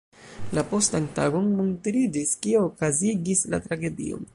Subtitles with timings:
[0.57, 4.29] La postan tagon montriĝis, kio okazigis la tragedion.